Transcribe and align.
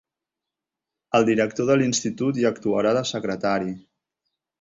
El 1.19 1.27
director 1.27 1.69
de 1.71 1.75
l'Institut 1.81 2.39
hi 2.39 2.47
actuarà 2.51 2.95
de 2.99 3.05
secretari. 3.11 3.71